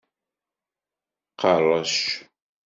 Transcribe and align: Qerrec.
Qerrec. 1.39 1.95